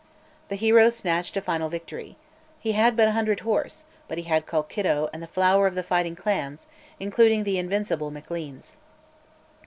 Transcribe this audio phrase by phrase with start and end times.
[0.49, 2.17] The hero snatched a final victory.
[2.59, 5.83] He had but a hundred horse, but he had Colkitto and the flower of the
[5.83, 6.65] fighting clans,
[6.99, 8.75] including the invincible Macleans.